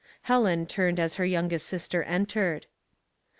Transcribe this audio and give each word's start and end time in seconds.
Helen 0.23 0.65
turned 0.65 0.99
as 0.99 1.17
her 1.17 1.25
youngest 1.27 1.67
sister 1.67 2.01
entered. 2.01 2.65